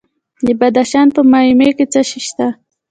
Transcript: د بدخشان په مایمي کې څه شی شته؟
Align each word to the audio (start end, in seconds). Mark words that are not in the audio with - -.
د 0.45 0.47
بدخشان 0.59 1.07
په 1.15 1.21
مایمي 1.31 1.69
کې 1.77 1.85
څه 1.93 2.01
شی 2.09 2.21
شته؟ 2.27 2.47